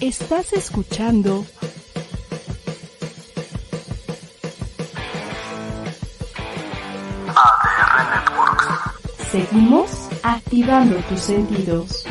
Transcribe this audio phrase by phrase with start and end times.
[0.00, 1.44] Estás escuchando
[7.28, 9.30] ADR Networks.
[9.30, 9.90] Seguimos
[10.22, 12.04] activando tus sentidos.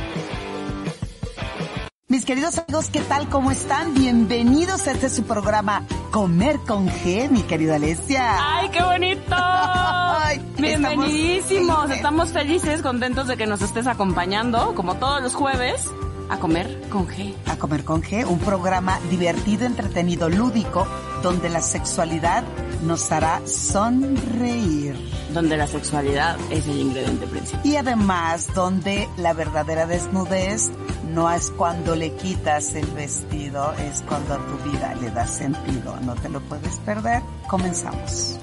[2.08, 3.28] Mis queridos amigos, ¿qué tal?
[3.30, 3.94] ¿Cómo están?
[3.96, 8.36] Bienvenidos a este su programa Comer con G, mi querida Alessia.
[8.40, 9.24] ¡Ay, qué bonito!
[9.36, 11.70] Ay, Bienvenidísimos.
[11.70, 15.90] estamos- Estamos felices, contentos de que nos estés acompañando, como todos los jueves,
[16.34, 17.34] a comer con G.
[17.46, 20.88] A Comer con G, un programa divertido, entretenido, lúdico,
[21.22, 22.44] donde la sexualidad
[22.84, 24.96] nos hará sonreír.
[25.32, 27.62] Donde la sexualidad es el ingrediente principal.
[27.64, 30.72] Y además, donde la verdadera desnudez
[31.14, 35.96] no es cuando le quitas el vestido, es cuando a tu vida le das sentido.
[36.02, 37.22] No te lo puedes perder.
[37.48, 38.40] Comenzamos.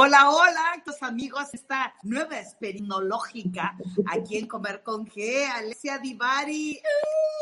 [0.00, 3.76] Hola, hola, estos amigos, esta nueva experinológica
[4.06, 6.80] aquí en Comer con G, Alessia Divari.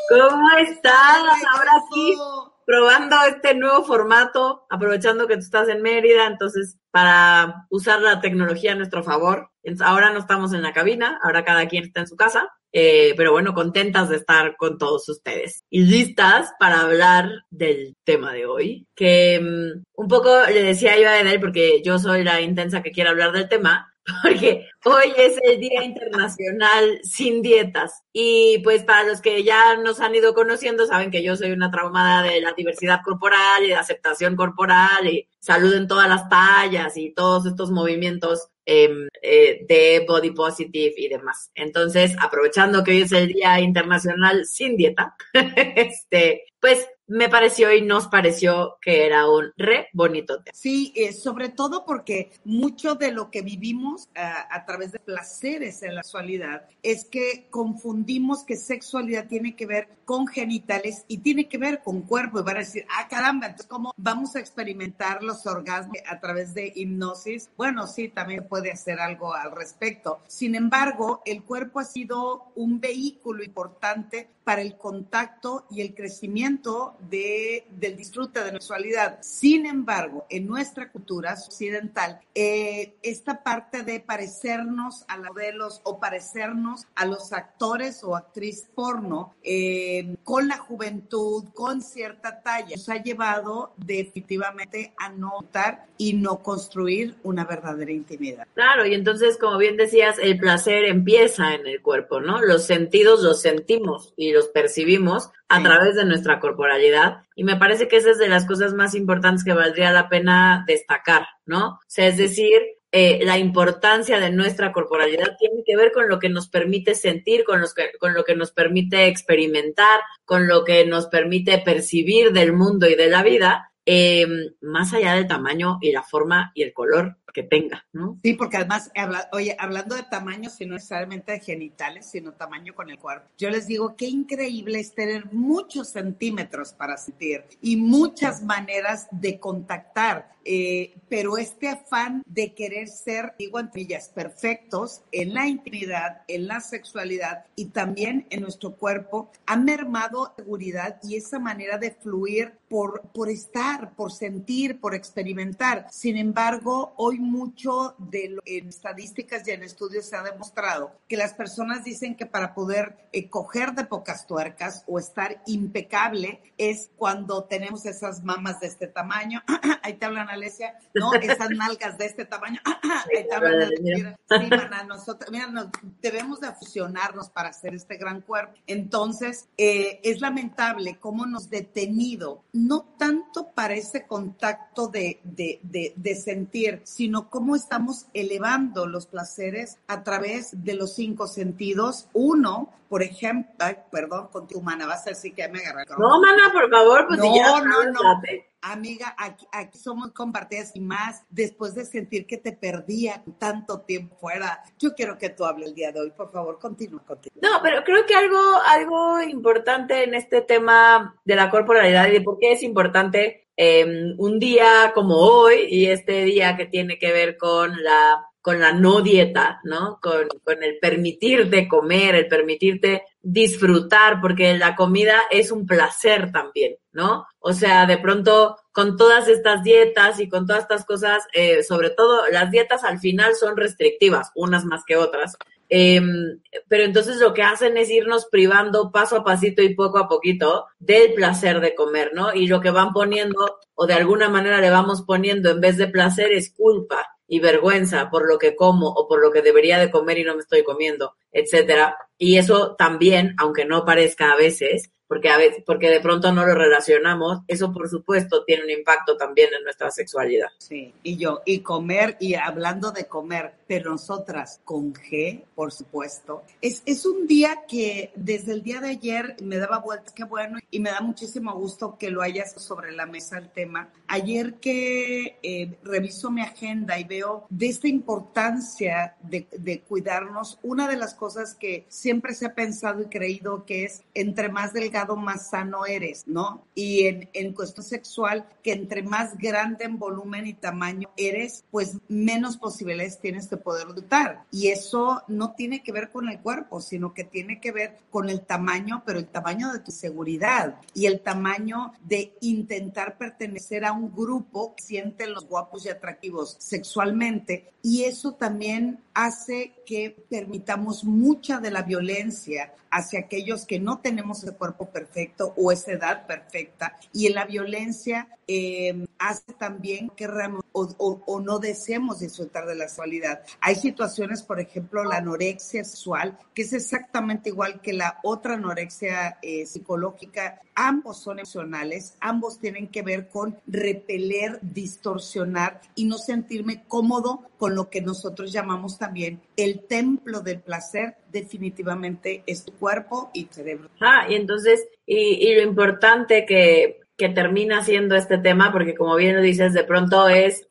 [0.09, 1.23] ¿Cómo estás?
[1.53, 2.17] Ahora sí,
[2.65, 8.73] probando este nuevo formato, aprovechando que tú estás en Mérida, entonces para usar la tecnología
[8.73, 9.51] a nuestro favor.
[9.81, 13.33] Ahora no estamos en la cabina, ahora cada quien está en su casa, eh, pero
[13.33, 18.87] bueno, contentas de estar con todos ustedes y listas para hablar del tema de hoy,
[18.95, 22.91] que mm, un poco le decía yo a Edel, porque yo soy la intensa que
[22.91, 28.03] quiere hablar del tema, porque hoy es el Día Internacional sin Dietas.
[28.13, 31.71] Y pues para los que ya nos han ido conociendo, saben que yo soy una
[31.71, 36.97] traumada de la diversidad corporal y de aceptación corporal y salud en todas las tallas
[36.97, 41.51] y todos estos movimientos em, eh, de body positive y demás.
[41.55, 45.17] Entonces, aprovechando que hoy es el Día Internacional sin Dieta,
[45.77, 50.57] este, pues me pareció y nos pareció que era un re bonito tema.
[50.57, 55.83] Sí, eh, sobre todo porque mucho de lo que vivimos ah, a través de placeres
[55.83, 61.49] en la sexualidad es que confundimos que sexualidad tiene que ver con genitales y tiene
[61.49, 65.23] que ver con cuerpo y van a decir, ah, caramba, entonces ¿cómo vamos a experimentar
[65.23, 67.51] los orgasmos a través de hipnosis?
[67.57, 70.21] Bueno, sí, también puede hacer algo al respecto.
[70.27, 76.96] Sin embargo, el cuerpo ha sido un vehículo importante para el contacto y el crecimiento
[77.01, 79.19] de, del disfrute de la sexualidad.
[79.21, 86.01] Sin embargo, en nuestra cultura occidental, eh, esta parte de parecernos a los modelos o
[86.01, 92.89] parecernos a los actores o actriz porno eh, con la juventud, con cierta talla, nos
[92.89, 98.47] ha llevado definitivamente a no notar y no construir una verdadera intimidad.
[98.55, 102.41] Claro, y entonces, como bien decías, el placer empieza en el cuerpo, ¿no?
[102.43, 105.65] Los sentidos los sentimos y los percibimos a Sí.
[105.65, 107.19] través de nuestra corporalidad.
[107.35, 110.65] Y me parece que esa es de las cosas más importantes que valdría la pena
[110.67, 111.69] destacar, ¿no?
[111.69, 112.61] O sea, es decir,
[112.93, 117.45] eh, la importancia de nuestra corporalidad tiene que ver con lo que nos permite sentir,
[117.45, 122.33] con, los que, con lo que nos permite experimentar, con lo que nos permite percibir
[122.33, 124.27] del mundo y de la vida, eh,
[124.63, 128.19] más allá del tamaño y la forma y el color que tenga, ¿no?
[128.23, 132.75] Sí, porque además, habla- oye, hablando de tamaño, si no necesariamente de genitales, sino tamaño
[132.75, 137.77] con el cuerpo, yo les digo qué increíble es tener muchos centímetros para sentir y
[137.77, 145.03] muchas maneras de contactar, eh, pero este afán de querer ser, digo entre ellas, perfectos
[145.13, 151.17] en la intimidad, en la sexualidad y también en nuestro cuerpo, ha mermado seguridad y
[151.17, 155.87] esa manera de fluir por, por estar, por sentir, por experimentar.
[155.91, 161.17] Sin embargo, hoy mucho de lo, en estadísticas y en estudios se ha demostrado que
[161.17, 166.91] las personas dicen que para poder eh, coger de pocas tuercas o estar impecable es
[166.97, 169.43] cuando tenemos esas mamas de este tamaño.
[169.83, 171.15] Ahí te hablan, Alesia, ¿no?
[171.15, 172.61] Esas nalgas de este tamaño.
[173.15, 175.69] Ahí te hablan, mira, sí, maná, nosotros, mira, nos,
[176.01, 178.55] debemos de fusionarnos para hacer este gran cuerpo.
[178.67, 185.93] Entonces, eh, es lamentable cómo nos detenido, no tanto para ese contacto de, de, de,
[185.97, 192.09] de sentir, sino cómo estamos elevando los placeres a través de los cinco sentidos.
[192.13, 195.85] Uno, por ejemplo, ay, perdón, con tu mana, vas a decir que me agarré.
[195.99, 198.03] No, mana, por favor, pues No, si ya no, no.
[198.15, 198.51] date.
[198.63, 204.17] Amiga, aquí, aquí somos compartidas y más después de sentir que te perdía tanto tiempo
[204.17, 204.61] fuera.
[204.79, 207.37] Yo quiero que tú hables el día de hoy, por favor, continúa contigo.
[207.41, 212.21] No, pero creo que algo, algo importante en este tema de la corporalidad y de
[212.23, 217.13] por qué es importante eh, un día como hoy y este día que tiene que
[217.13, 219.99] ver con la con la no dieta, ¿no?
[220.01, 226.77] Con, con el permitirte comer, el permitirte disfrutar, porque la comida es un placer también,
[226.93, 227.27] ¿no?
[227.41, 231.91] O sea, de pronto con todas estas dietas y con todas estas cosas, eh, sobre
[231.91, 235.37] todo las dietas al final son restrictivas, unas más que otras,
[235.69, 240.09] Em, pero entonces lo que hacen es irnos privando paso a pasito y poco a
[240.09, 242.35] poquito del placer de comer, ¿no?
[242.35, 245.89] Y lo que van poniendo, o de alguna manera le vamos poniendo en vez de
[245.89, 249.91] placer, es culpa y vergüenza por lo que como o por lo que debería de
[249.91, 251.97] comer y no me estoy comiendo, etcétera.
[252.19, 256.45] Y eso también, aunque no parezca a veces, porque a veces, porque de pronto no
[256.45, 260.49] lo relacionamos, eso por supuesto tiene un impacto también en nuestra sexualidad.
[260.59, 266.43] Sí, y yo, y comer, y hablando de comer, pero nosotras con G, por supuesto,
[266.61, 270.59] es, es un día que desde el día de ayer me daba vueltas, qué bueno,
[270.71, 273.91] y me da muchísimo gusto que lo hayas sobre la mesa el tema.
[274.07, 280.89] Ayer que eh, reviso mi agenda y veo de esta importancia de, de cuidarnos, una
[280.89, 285.17] de las cosas que siempre se ha pensado y creído que es entre más delgado
[285.17, 286.65] más sano eres, ¿no?
[286.75, 291.99] Y en, en cuestión sexual, que entre más grande en volumen y tamaño eres, pues
[292.09, 294.45] menos posibilidades tienes de poder lutar.
[294.51, 298.29] Y eso no tiene que ver con el cuerpo, sino que tiene que ver con
[298.31, 303.93] el tamaño, pero el tamaño de tu seguridad y el tamaño de intentar pertenecer a
[303.93, 307.71] un grupo que sienten los guapos y atractivos sexualmente.
[307.83, 314.43] Y eso también hace que permitamos mucha de la violencia hacia aquellos que no tenemos
[314.45, 316.97] el cuerpo perfecto o esa edad perfecta.
[317.13, 320.27] Y en la violencia eh, hace también que
[320.73, 323.43] o, o, no deseemos disfrutar de la sexualidad.
[323.61, 329.39] Hay situaciones, por ejemplo, la anorexia sexual, que es exactamente igual que la otra anorexia
[329.43, 330.61] eh, psicológica.
[330.75, 337.75] Ambos son emocionales, ambos tienen que ver con repeler, distorsionar y no sentirme cómodo con
[337.75, 343.91] lo que nosotros llamamos también el templo del placer, definitivamente es tu cuerpo y cerebro.
[344.01, 347.01] Ah, y entonces, y, lo importante que
[347.35, 350.69] termina siendo este tema, porque como bien lo dices, de pronto es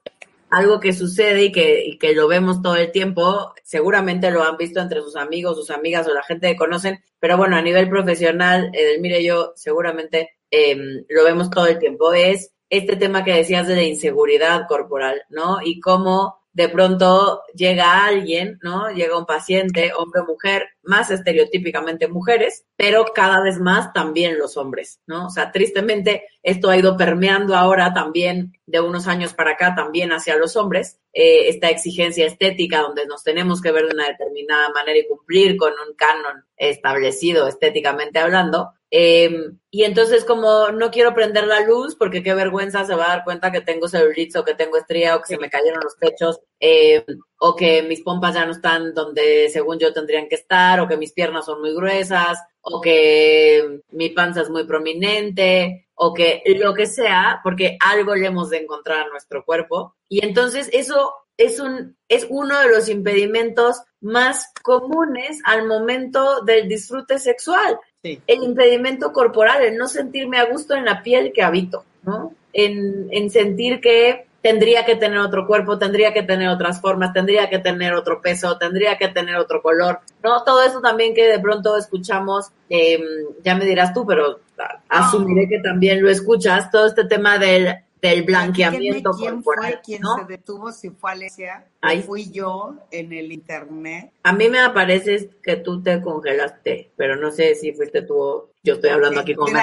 [0.50, 4.58] algo que sucede y que, y que lo vemos todo el tiempo, seguramente lo han
[4.58, 7.90] visto entre sus amigos, sus amigas o la gente que conocen, pero bueno, a nivel
[7.90, 13.68] profesional, mire yo seguramente em, lo vemos todo el tiempo, es este tema que decías
[13.68, 15.58] de la inseguridad corporal, ¿no?
[15.64, 18.90] Y cómo de pronto llega alguien, ¿no?
[18.90, 24.56] Llega un paciente, hombre o mujer, más estereotípicamente mujeres, pero cada vez más también los
[24.56, 25.28] hombres, ¿no?
[25.28, 30.14] O sea, tristemente esto ha ido permeando ahora también de unos años para acá también
[30.14, 34.70] hacia los hombres, eh, esta exigencia estética donde nos tenemos que ver de una determinada
[34.70, 41.14] manera y cumplir con un canon establecido estéticamente hablando, eh, y entonces como no quiero
[41.14, 44.46] prender la luz porque qué vergüenza se va a dar cuenta que tengo celulitis o
[44.46, 47.04] que tengo estría o que se me cayeron los pechos eh,
[47.40, 50.98] o que mis pompas ya no están donde según yo tendrían que estar o que
[50.98, 56.74] mis piernas son muy gruesas o que mi panza es muy prominente o que lo
[56.74, 59.96] que sea porque algo le hemos de encontrar a nuestro cuerpo.
[60.08, 66.68] Y entonces eso es un es uno de los impedimentos más comunes al momento del
[66.68, 67.80] disfrute sexual.
[68.28, 72.34] El impedimento corporal, el no sentirme a gusto en la piel que habito, ¿no?
[72.54, 77.50] En, en sentir que tendría que tener otro cuerpo, tendría que tener otras formas, tendría
[77.50, 80.44] que tener otro peso, tendría que tener otro color, ¿no?
[80.44, 83.00] Todo eso también que de pronto escuchamos, eh,
[83.44, 84.42] ya me dirás tú, pero
[84.88, 87.76] asumiré que también lo escuchas, todo este tema del
[88.10, 89.72] del blanqueamiento ¿Quién corporal.
[89.74, 90.72] fue quien se detuvo?
[90.72, 91.68] Si fue Alesia,
[92.06, 94.12] fui yo en el internet.
[94.24, 98.74] A mí me aparece que tú te congelaste, pero no sé si fuiste tú yo
[98.74, 99.54] estoy hablando aquí con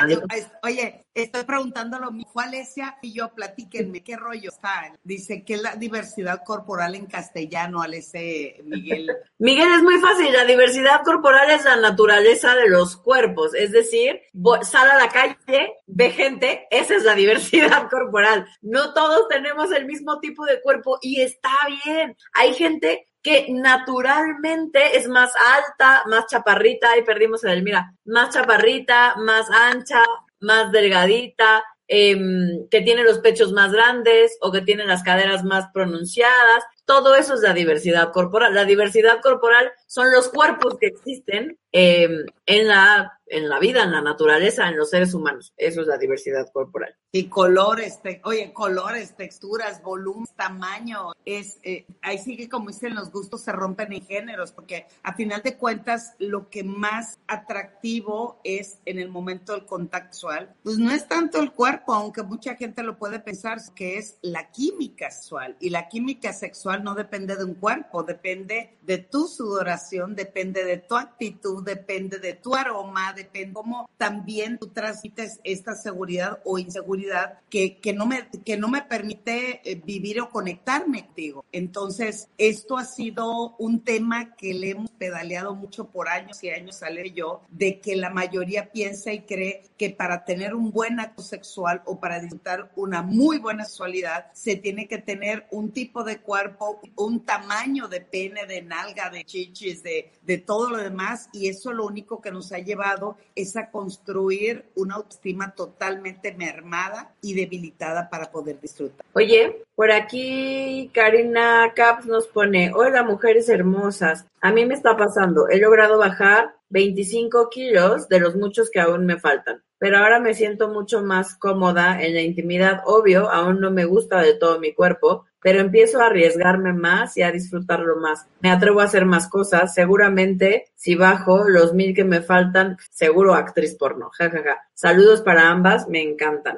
[0.63, 4.97] Oye, estoy preguntándolo, fue Alesia y yo, platíquenme, ¿qué rollo está?
[5.03, 9.11] Dice que la diversidad corporal en castellano, Alesia Miguel.
[9.39, 14.21] Miguel, es muy fácil, la diversidad corporal es la naturaleza de los cuerpos, es decir,
[14.63, 18.47] sal a la calle, ve gente, esa es la diversidad corporal.
[18.61, 21.51] No todos tenemos el mismo tipo de cuerpo y está
[21.85, 22.17] bien.
[22.35, 29.14] Hay gente que naturalmente es más alta, más chaparrita, ahí perdimos el mira, más chaparrita,
[29.17, 30.02] más ancha,
[30.41, 35.67] más delgadita, em, que tiene los pechos más grandes o que tiene las caderas más
[35.72, 36.64] pronunciadas.
[36.84, 38.55] Todo eso es la diversidad corporal.
[38.55, 43.93] La diversidad corporal son los cuerpos que existen em, en la en la vida, en
[43.93, 45.55] la naturaleza, en los seres humanos.
[45.56, 46.94] Eso es la diversidad corporal.
[47.12, 53.43] Y colores, oye, colores, texturas, volumen, tamaño, es, eh, ahí sí como dicen los gustos
[53.43, 58.98] se rompen en géneros, porque a final de cuentas lo que más atractivo es en
[58.98, 62.98] el momento del contacto sexual, pues no es tanto el cuerpo, aunque mucha gente lo
[62.98, 65.56] puede pensar, que es la química sexual.
[65.58, 70.79] Y la química sexual no depende de un cuerpo, depende de tu sudoración depende de
[70.79, 77.41] tu actitud, depende de tu aroma, depende cómo también tú transmites esta seguridad o inseguridad
[77.51, 81.45] que, que, no, me, que no me permite eh, vivir o conectarme contigo.
[81.53, 86.77] Entonces, esto ha sido un tema que le hemos pedaleado mucho por años y años,
[86.77, 91.23] sale yo, de que la mayoría piensa y cree que para tener un buen acto
[91.23, 96.19] sexual o para disfrutar una muy buena sexualidad, se tiene que tener un tipo de
[96.19, 101.49] cuerpo, un tamaño de pene, de nalga, de chichis, de, de todo lo demás, y
[101.53, 107.35] eso lo único que nos ha llevado es a construir una autoestima totalmente mermada y
[107.35, 109.06] debilitada para poder disfrutar.
[109.13, 115.49] Oye, por aquí Karina Caps nos pone, hola mujeres hermosas, a mí me está pasando,
[115.49, 120.34] he logrado bajar 25 kilos de los muchos que aún me faltan, pero ahora me
[120.34, 124.72] siento mucho más cómoda en la intimidad, obvio, aún no me gusta de todo mi
[124.72, 128.26] cuerpo, pero empiezo a arriesgarme más y a disfrutarlo más.
[128.41, 129.74] Me atrevo a hacer más cosas.
[129.74, 134.10] Seguramente, si bajo los mil que me faltan, seguro actriz porno.
[134.17, 134.60] Ja, ja, ja.
[134.72, 136.56] Saludos para ambas, me encantan.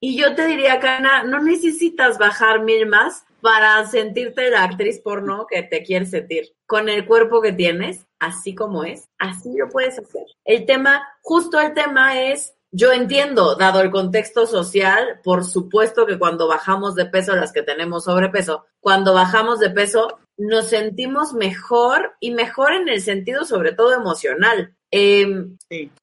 [0.00, 5.46] Y yo te diría, Kana, no necesitas bajar mil más para sentirte la actriz porno
[5.48, 6.46] que te quieres sentir.
[6.66, 10.24] Con el cuerpo que tienes, así como es, así lo puedes hacer.
[10.44, 16.18] El tema, justo el tema es yo entiendo, dado el contexto social, por supuesto que
[16.18, 22.16] cuando bajamos de peso, las que tenemos sobrepeso, cuando bajamos de peso, nos sentimos mejor
[22.18, 24.74] y mejor en el sentido sobre todo emocional.
[24.90, 25.56] Em,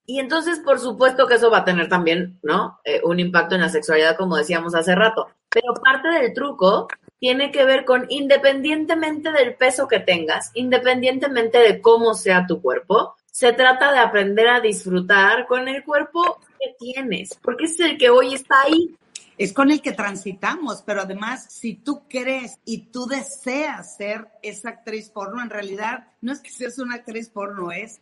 [0.05, 2.79] y entonces, por supuesto que eso va a tener también, ¿no?
[2.85, 5.27] Eh, un impacto en la sexualidad, como decíamos hace rato.
[5.49, 6.87] Pero parte del truco
[7.21, 13.15] tiene que ver con, independientemente del peso que tengas, independientemente de cómo sea tu cuerpo,
[13.31, 18.09] se trata de aprender a disfrutar con el cuerpo que tienes, porque es el que
[18.09, 18.95] hoy está ahí.
[19.37, 24.69] Es con el que transitamos, pero además, si tú crees y tú deseas ser esa
[24.69, 27.99] actriz porno, en realidad no es que seas una actriz porno, es,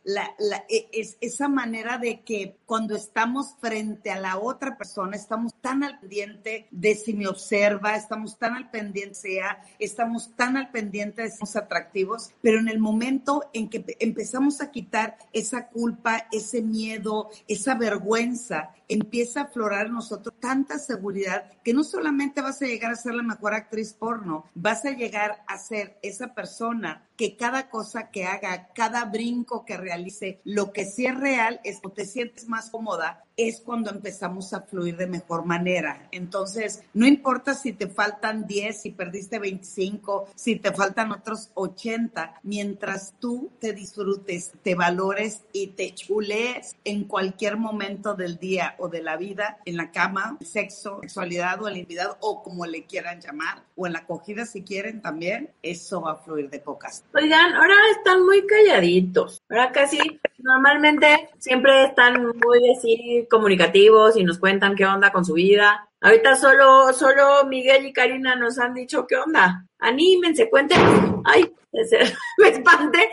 [0.70, 5.84] e, es esa manera de que cuando estamos frente a la otra persona, estamos tan
[5.84, 11.22] al pendiente de si me observa, estamos tan al pendiente sea, estamos tan al pendiente
[11.22, 16.28] de si somos atractivos, pero en el momento en que empezamos a quitar esa culpa,
[16.32, 22.62] ese miedo, esa vergüenza, empieza a aflorar en nosotros tanta seguridad que no solamente vas
[22.62, 27.09] a llegar a ser la mejor actriz porno, vas a llegar a ser esa persona
[27.20, 31.82] que cada cosa que haga, cada brinco que realice, lo que sí es real es
[31.82, 36.08] que te sientes más cómoda, es cuando empezamos a fluir de mejor manera.
[36.12, 42.40] Entonces, no importa si te faltan 10, si perdiste 25, si te faltan otros 80,
[42.44, 48.90] mientras tú te disfrutes, te valores y te chulees en cualquier momento del día o
[48.90, 53.22] de la vida, en la cama, sexo, sexualidad o la intimidad o como le quieran
[53.22, 57.06] llamar, o en la acogida si quieren también, eso va a fluir de pocas.
[57.12, 59.42] Oigan, ahora están muy calladitos.
[59.50, 59.98] Ahora casi,
[60.38, 65.90] normalmente siempre están muy así comunicativos y nos cuentan qué onda con su vida.
[66.02, 69.66] Ahorita solo, solo Miguel y Karina nos han dicho qué onda.
[69.80, 70.80] Anímense, cuenten.
[71.26, 71.52] Ay,
[72.38, 73.10] me espante.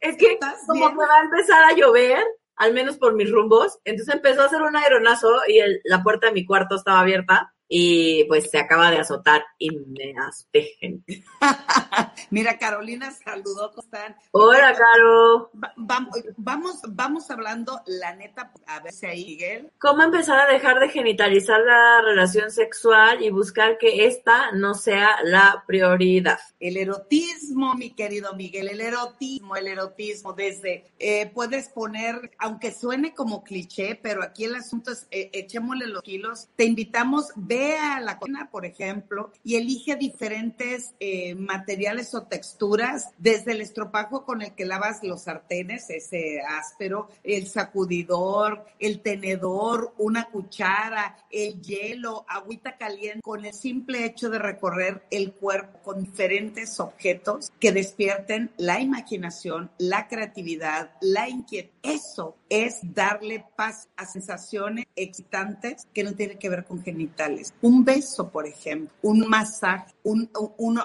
[0.00, 2.24] es que como que va a empezar a llover,
[2.56, 3.78] al menos por mis rumbos.
[3.84, 8.24] Entonces empezó a hacer un aeronazo y la puerta de mi cuarto estaba abierta y
[8.24, 10.14] pues se acaba de azotar y me
[10.80, 11.24] gente.
[12.30, 14.16] Mira, Carolina saludó, ¿cómo están?
[14.32, 15.50] Hola, Caro.
[15.76, 19.70] vamos, vamos, vamos hablando, la neta, a ver si ahí, Miguel.
[19.78, 25.16] ¿Cómo empezar a dejar de genitalizar la relación sexual y buscar que esta no sea
[25.24, 26.38] la prioridad?
[26.60, 33.14] El erotismo, mi querido Miguel, el erotismo, el erotismo, desde, eh, puedes poner, aunque suene
[33.14, 38.00] como cliché, pero aquí el asunto es, eh, echémosle los kilos, te invitamos, ve a
[38.00, 44.42] la cocina, por ejemplo, y elige diferentes eh, materiales o texturas, desde el estropajo con
[44.42, 52.24] el que lavas los sartenes, ese áspero, el sacudidor, el tenedor, una cuchara, el hielo,
[52.28, 58.52] agüita caliente, con el simple hecho de recorrer el cuerpo con diferentes objetos que despierten
[58.56, 61.72] la imaginación, la creatividad, la inquietud.
[61.82, 67.54] Eso es darle paz a sensaciones excitantes que no tienen que ver con genitales.
[67.62, 70.30] Un beso, por ejemplo, un masaje, un,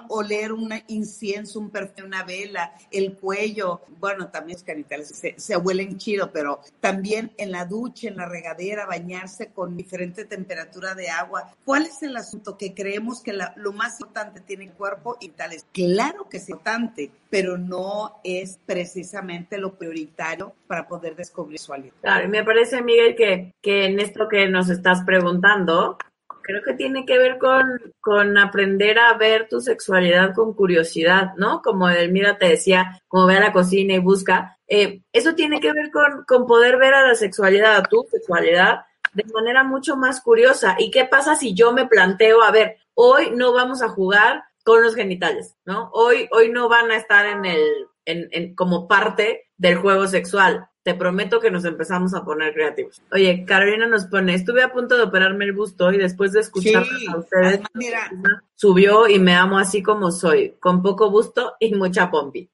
[0.09, 5.57] oler un incienso, un perfume, una vela, el cuello, bueno, también los genitales se, se
[5.57, 11.09] huelen chido, pero también en la ducha, en la regadera, bañarse con diferente temperatura de
[11.09, 11.53] agua.
[11.65, 12.57] ¿Cuál es el asunto?
[12.57, 15.65] Que creemos que lo más importante tiene el cuerpo y tal es.
[15.71, 21.71] Claro que es importante, pero no es precisamente lo prioritario para poder descubrir su
[22.01, 25.97] Claro, me parece, Miguel, que, que en esto que nos estás preguntando,
[26.41, 31.61] creo que tiene que ver con, con aprender a ver tu sexualidad con curiosidad, ¿no?
[31.61, 34.57] Como Elmira te decía, como ve a la cocina y busca.
[34.67, 38.81] Eh, eso tiene que ver con, con poder ver a la sexualidad, a tu sexualidad,
[39.13, 40.75] de manera mucho más curiosa.
[40.77, 44.81] ¿Y qué pasa si yo me planteo, a ver, hoy no vamos a jugar con
[44.83, 45.89] los genitales, ¿no?
[45.93, 47.61] Hoy, hoy no van a estar en el,
[48.05, 50.67] en, en, como parte del juego sexual.
[50.83, 53.03] Te prometo que nos empezamos a poner creativos.
[53.11, 56.85] Oye, Carolina nos pone, estuve a punto de operarme el busto y después de escuchar
[56.85, 58.09] Sí, a ustedes, mira.
[58.55, 62.49] subió y me amo así como soy, con poco busto y mucha pompi.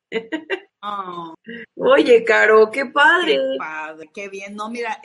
[0.81, 1.35] Oh,
[1.77, 3.39] Oye, Caro, qué qué padre.
[3.57, 4.55] padre, qué bien.
[4.57, 4.99] No, mira,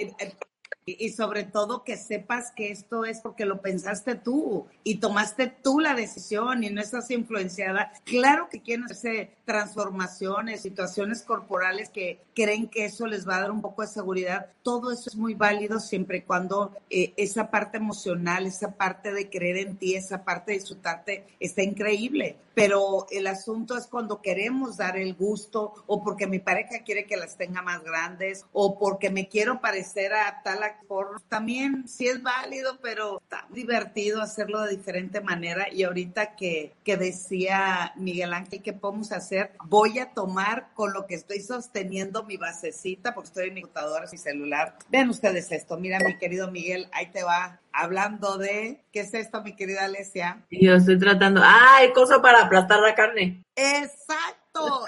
[0.84, 5.78] y sobre todo que sepas que esto es porque lo pensaste tú y tomaste tú
[5.78, 7.92] la decisión y no estás influenciada.
[8.04, 13.50] Claro que quieren hacerse transformaciones, situaciones corporales que creen que eso les va a dar
[13.52, 14.46] un poco de seguridad.
[14.62, 19.30] Todo eso es muy válido siempre y cuando eh, esa parte emocional, esa parte de
[19.30, 22.36] creer en ti, esa parte de disfrutarte está increíble.
[22.54, 27.16] Pero el asunto es cuando queremos dar el gusto o porque mi pareja quiere que
[27.16, 31.20] las tenga más grandes o porque me quiero parecer a tal actor.
[31.28, 35.72] También sí es válido, pero está divertido hacerlo de diferente manera.
[35.72, 39.52] Y ahorita que, que decía Miguel Ángel, ¿qué podemos hacer?
[39.64, 44.06] Voy a tomar con lo que estoy sosteniendo mi basecita, porque estoy en mi computadora,
[44.10, 44.76] mi celular.
[44.90, 45.78] Vean ustedes esto.
[45.78, 47.61] Mira, mi querido Miguel, ahí te va.
[47.72, 50.44] Hablando de, ¿qué es esto, mi querida Alesia?
[50.50, 51.40] Yo estoy tratando.
[51.42, 53.42] ¡Ah, hay cosa para aplastar la carne!
[53.56, 54.84] Exacto.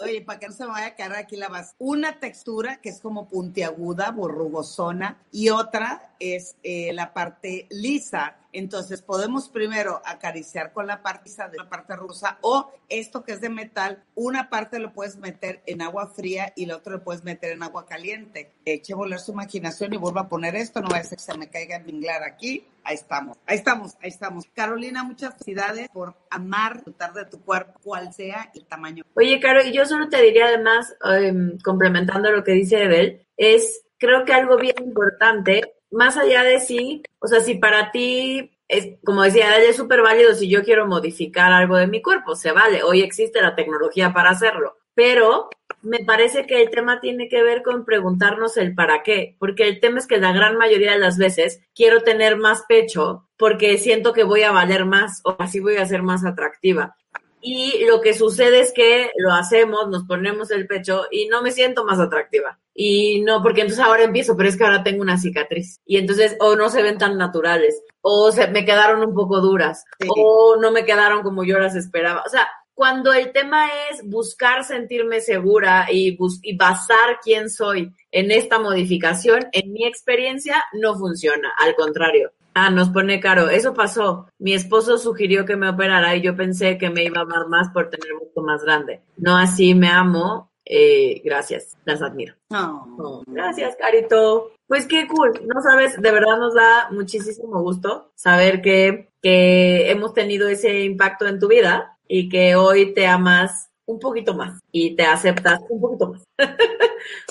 [0.00, 1.74] Oye, para que no se me vaya a quedar aquí la base.
[1.78, 8.36] Una textura que es como puntiaguda, borrugosona, y otra es eh, la parte lisa.
[8.52, 13.40] Entonces podemos primero acariciar con la parte de la parte rugosa o esto que es
[13.40, 17.24] de metal, una parte lo puedes meter en agua fría y la otra lo puedes
[17.24, 18.52] meter en agua caliente.
[18.64, 21.24] Eche a volar su imaginación y vuelva a poner esto, no va a ser que
[21.24, 22.66] se me caiga el minglar aquí.
[22.84, 24.46] Ahí estamos, ahí estamos, ahí estamos.
[24.52, 29.04] Carolina, muchas felicidades por amar, disfrutar de tu cuerpo, cual sea el tamaño.
[29.14, 33.84] Oye, Caro, y yo solo te diría además, em, complementando lo que dice Ebel, es
[33.98, 38.98] creo que algo bien importante, más allá de si, o sea, si para ti es,
[39.04, 42.82] como decía, es súper válido si yo quiero modificar algo de mi cuerpo, se vale,
[42.82, 45.50] hoy existe la tecnología para hacerlo, pero
[45.82, 49.80] me parece que el tema tiene que ver con preguntarnos el para qué, porque el
[49.80, 54.12] tema es que la gran mayoría de las veces quiero tener más pecho porque siento
[54.12, 56.96] que voy a valer más o así voy a ser más atractiva.
[57.44, 61.50] Y lo que sucede es que lo hacemos, nos ponemos el pecho y no me
[61.50, 62.60] siento más atractiva.
[62.72, 65.80] Y no, porque entonces ahora empiezo, pero es que ahora tengo una cicatriz.
[65.84, 69.84] Y entonces, o no se ven tan naturales, o se me quedaron un poco duras,
[69.98, 70.06] Sí.
[70.08, 72.22] o no me quedaron como yo las esperaba.
[72.24, 77.92] O sea, cuando el tema es buscar sentirme segura y, bus- y basar quién soy
[78.12, 82.32] en esta modificación, en mi experiencia no funciona, al contrario.
[82.54, 83.48] Ah, nos pone caro.
[83.48, 84.28] Eso pasó.
[84.38, 87.70] Mi esposo sugirió que me operara y yo pensé que me iba a amar más
[87.70, 89.02] por tener gusto más grande.
[89.16, 90.50] No así me amo.
[90.64, 91.76] Eh, gracias.
[91.84, 92.34] Las admiro.
[92.50, 93.22] Oh.
[93.26, 94.52] Gracias, Carito.
[94.66, 95.32] Pues qué cool.
[95.46, 101.26] No sabes, de verdad nos da muchísimo gusto saber que, que hemos tenido ese impacto
[101.26, 105.80] en tu vida y que hoy te amas un poquito más y te aceptas un
[105.80, 106.22] poquito más.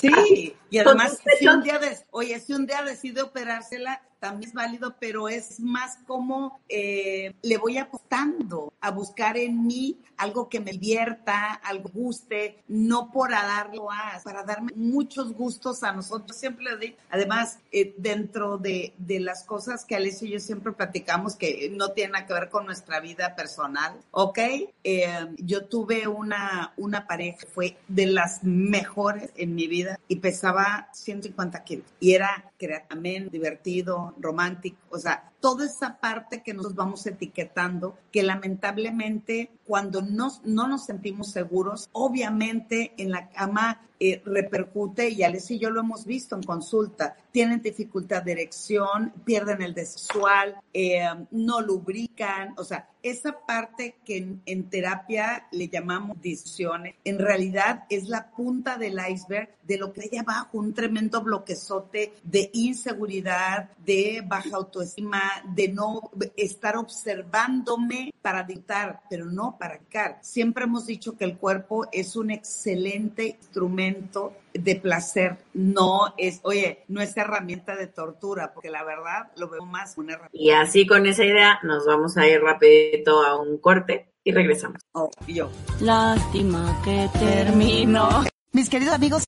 [0.00, 4.54] Sí, y además, si un día, des- oye, si un día decide operársela, también es
[4.54, 10.60] válido, pero es más como eh, le voy apostando a buscar en mí algo que
[10.60, 15.92] me divierta, algo que guste, no por a darlo a, para darme muchos gustos a
[15.92, 16.36] nosotros.
[16.36, 20.72] Siempre le digo, además, eh, dentro de, de las cosas que Alessio y yo siempre
[20.72, 24.38] platicamos que no tienen que ver con nuestra vida personal, ¿ok?
[24.84, 30.16] Eh, yo tuve una, una pareja, que fue de las mejores en mi vida y
[30.16, 31.86] pesaba 150 kilos.
[32.00, 38.22] Y era creativamente divertido, romántico, o sea, toda esa parte que nos vamos etiquetando, que
[38.22, 45.52] lamentablemente cuando nos, no nos sentimos seguros, obviamente en la cama eh, repercute, y Alex
[45.52, 51.04] y yo lo hemos visto en consulta, tienen dificultad de erección, pierden el desexual, eh,
[51.30, 57.84] no lubrican, o sea, esa parte que en, en terapia le llamamos disfunciones, en realidad
[57.90, 63.70] es la punta del iceberg de lo que hay abajo, un tremendo bloquezote de inseguridad,
[63.84, 65.22] de baja autoestima,
[65.54, 70.18] de no estar observándome para dictar, pero no para dictar.
[70.22, 76.84] Siempre hemos dicho que el cuerpo es un excelente instrumento de placer, no es, oye,
[76.88, 80.36] no es herramienta de tortura, porque la verdad lo veo más una herramienta.
[80.38, 84.82] Y así con esa idea nos vamos a ir rapidito a un corte y regresamos.
[84.92, 85.50] Oh, y yo.
[85.80, 88.24] Lástima que terminó.
[88.52, 89.24] Mis queridos amigos,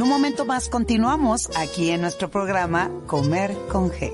[0.00, 4.10] en un momento más continuamos aquí en nuestro programa Comer con G.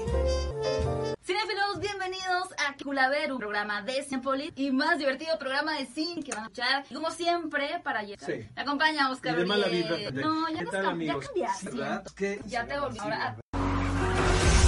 [2.77, 6.47] película, ver un programa de Cinepolis y más divertido programa de cine que van a
[6.47, 6.85] escuchar.
[6.91, 8.17] Y como siempre, para allá.
[8.19, 8.33] Sí.
[8.57, 9.83] Me acompaña Oscar Y de mala Uriel.
[9.85, 10.27] vibra también.
[10.27, 12.41] No, ya, ¿Qué nos tal, cam- ya cambiaste.
[12.47, 12.99] Ya te volví.
[12.99, 13.37] Ahora,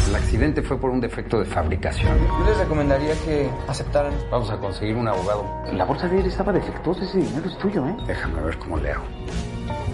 [0.09, 2.17] El accidente fue por un defecto de fabricación.
[2.27, 4.13] Yo les recomendaría que aceptaran.
[4.31, 5.45] Vamos a conseguir un abogado.
[5.73, 7.97] La bolsa de él estaba defectuosa, ese dinero es tuyo, ¿eh?
[8.07, 9.05] Déjame ver cómo le hago.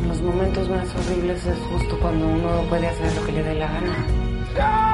[0.01, 3.55] En los momentos más horribles es justo cuando uno puede hacer lo que le dé
[3.55, 4.94] la gana.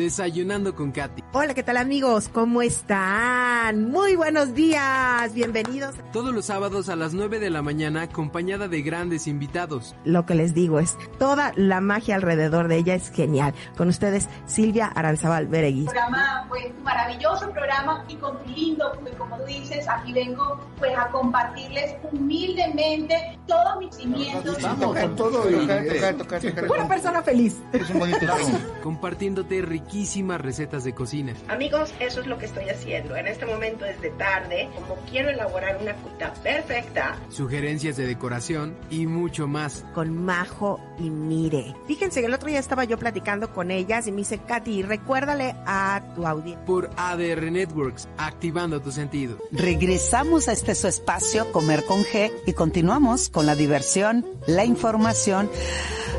[0.00, 1.22] Desayunando con Katy.
[1.34, 2.30] Hola, ¿qué tal amigos?
[2.30, 3.90] ¿Cómo están?
[3.90, 5.94] Muy buenos días, bienvenidos.
[6.10, 9.94] Todos los sábados a las 9 de la mañana acompañada de grandes invitados.
[10.06, 13.52] Lo que les digo es, toda la magia alrededor de ella es genial.
[13.76, 15.84] Con ustedes, Silvia Aranzabal Bereguis.
[15.84, 21.08] programa, pues maravilloso programa y con lindo, porque como tú dices, aquí vengo pues a
[21.08, 24.62] compartirles humildemente todos mis cimientos.
[24.62, 25.42] Vamos, con todo.
[25.42, 26.70] Tocar, tocar, tocar.
[26.70, 27.60] Una persona feliz.
[27.74, 28.58] Es un bonito show.
[28.82, 29.60] Compartiéndote
[29.90, 31.34] riquísimas recetas de cocina.
[31.48, 33.16] Amigos, eso es lo que estoy haciendo.
[33.16, 37.18] En este momento es de tarde, como quiero elaborar una cuta perfecta.
[37.28, 39.84] Sugerencias de decoración y mucho más.
[39.92, 41.74] Con Majo y Mire.
[41.88, 45.56] Fíjense que el otro día estaba yo platicando con ellas y me dice, Katy, recuérdale
[45.66, 46.64] a tu audiencia.
[46.64, 49.38] Por ADR Networks, activando tu sentido.
[49.50, 55.50] Regresamos a este su espacio, Comer con G, y continuamos con la diversión, la información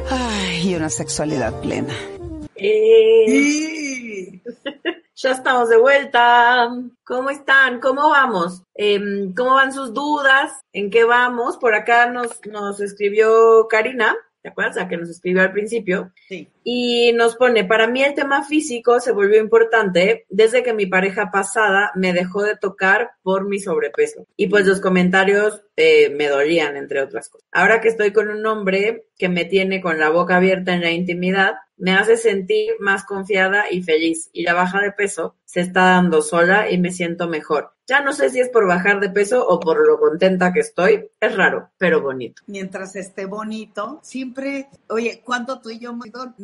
[0.10, 1.94] ay, y una sexualidad plena.
[2.64, 4.40] Eh,
[5.16, 6.70] ya estamos de vuelta.
[7.04, 7.80] ¿Cómo están?
[7.80, 8.62] ¿Cómo vamos?
[8.76, 10.62] Em, ¿Cómo van sus dudas?
[10.72, 11.58] ¿En qué vamos?
[11.58, 14.76] Por acá nos, nos escribió Karina, ¿te acuerdas?
[14.76, 16.12] La que nos escribió al principio.
[16.28, 16.48] Sí.
[16.64, 21.32] Y nos pone, para mí el tema físico se volvió importante desde que mi pareja
[21.32, 24.28] pasada me dejó de tocar por mi sobrepeso.
[24.36, 27.48] Y pues los comentarios eh, me dolían, entre otras cosas.
[27.52, 30.92] Ahora que estoy con un hombre que me tiene con la boca abierta en la
[30.92, 34.30] intimidad, me hace sentir más confiada y feliz.
[34.34, 37.74] Y la baja de peso se está dando sola y me siento mejor.
[37.88, 41.10] Ya no sé si es por bajar de peso o por lo contenta que estoy.
[41.20, 42.42] Es raro, pero bonito.
[42.46, 45.94] Mientras esté bonito, siempre, oye, cuando tú y yo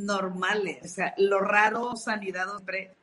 [0.08, 2.48] normales, o sea, lo raro, sanidad,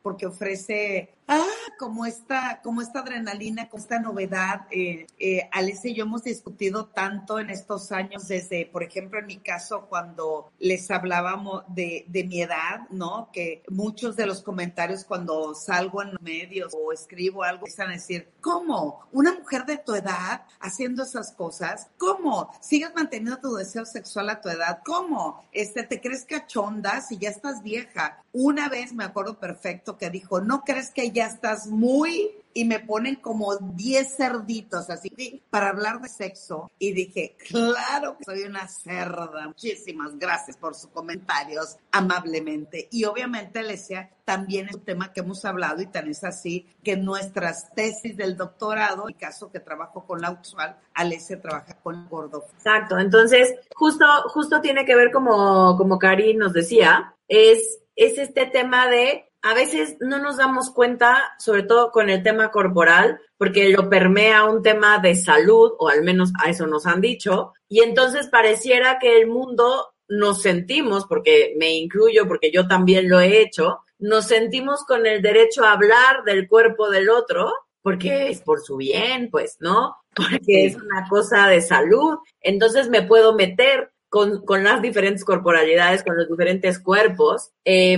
[0.01, 1.45] porque ofrece, ah,
[1.77, 4.67] como esta, como esta adrenalina, como esta novedad.
[4.71, 5.49] Eh, eh,
[5.83, 10.51] y yo hemos discutido tanto en estos años, desde, por ejemplo, en mi caso, cuando
[10.59, 13.29] les hablábamos de, de mi edad, ¿no?
[13.31, 18.29] Que muchos de los comentarios cuando salgo en medios o escribo algo, empiezan a decir,
[18.41, 19.05] ¿cómo?
[19.11, 21.87] ¿Una mujer de tu edad haciendo esas cosas?
[21.97, 22.51] ¿Cómo?
[22.61, 24.79] ¿Sigues manteniendo tu deseo sexual a tu edad?
[24.85, 25.43] ¿Cómo?
[25.51, 28.23] Este, ¿Te crees cachonda si ya estás vieja?
[28.37, 32.79] Una vez me acuerdo perfecto que dijo, ¿no crees que ya estás muy y me
[32.79, 36.71] ponen como 10 cerditos así sí, para hablar de sexo.
[36.79, 39.47] Y dije, claro que soy una cerda.
[39.47, 42.87] Muchísimas gracias por sus comentarios amablemente.
[42.91, 46.95] Y obviamente, Alesia, también es un tema que hemos hablado y tan es así que
[46.95, 52.07] nuestras tesis del doctorado, en el caso que trabajo con la usual, Alesia trabaja con
[52.07, 52.45] gordo.
[52.55, 52.97] Exacto.
[52.97, 58.87] Entonces, justo, justo tiene que ver como, como Cari nos decía, es, es este tema
[58.87, 63.89] de a veces no nos damos cuenta, sobre todo con el tema corporal, porque lo
[63.91, 68.27] permea un tema de salud, o al menos a eso nos han dicho, y entonces
[68.27, 73.81] pareciera que el mundo nos sentimos, porque me incluyo, porque yo también lo he hecho,
[73.99, 77.53] nos sentimos con el derecho a hablar del cuerpo del otro,
[77.83, 79.95] porque es por su bien, pues, ¿no?
[80.15, 86.03] Porque es una cosa de salud, entonces me puedo meter con, con, las diferentes corporalidades,
[86.03, 87.51] con los diferentes cuerpos.
[87.63, 87.97] Eh,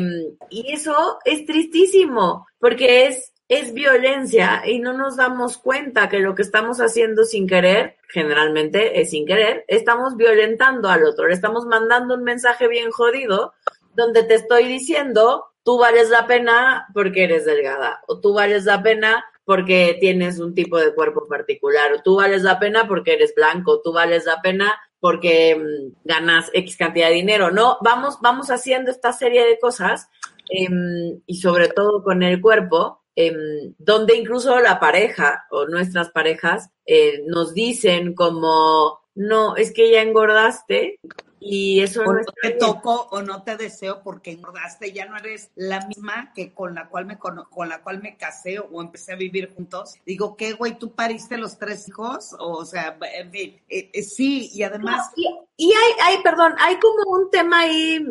[0.49, 6.35] y eso es tristísimo, porque es, es violencia y no nos damos cuenta que lo
[6.35, 11.65] que estamos haciendo sin querer, generalmente es sin querer, estamos violentando al otro, le estamos
[11.65, 13.53] mandando un mensaje bien jodido
[13.93, 18.83] donde te estoy diciendo, tú vales la pena porque eres delgada, o tú vales la
[18.83, 23.33] pena porque tienes un tipo de cuerpo particular, o tú vales la pena porque eres
[23.33, 27.77] blanco, tú vales la pena porque um, ganas X cantidad de dinero, ¿no?
[27.81, 30.09] Vamos, vamos haciendo esta serie de cosas
[30.69, 36.69] um, y sobre todo con el cuerpo, um, donde incluso la pareja o nuestras parejas
[36.85, 40.99] eh, nos dicen como, no, es que ya engordaste
[41.39, 45.51] y eso o no, te toco o no te deseo porque engordaste, ya no eres
[45.55, 49.13] la misma que con la cual me con, con la cual me casé o empecé
[49.13, 49.95] a vivir juntos.
[50.05, 50.77] Digo, ¿qué güey?
[50.77, 52.35] ¿Tú pariste los tres hijos?
[52.39, 55.11] O sea, en fin, eh, eh, sí, y además...
[55.15, 55.23] No,
[55.57, 58.05] y, y hay, hay, perdón, hay como un tema ahí